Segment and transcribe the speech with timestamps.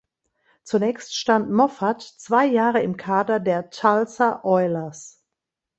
[0.63, 5.23] Zunächst stand Moffat zwei Jahre im Kader der Tulsa Oilers.